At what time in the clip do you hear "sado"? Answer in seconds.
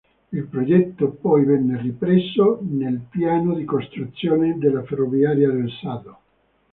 5.79-6.17